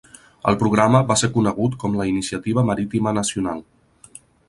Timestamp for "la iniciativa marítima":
2.01-3.17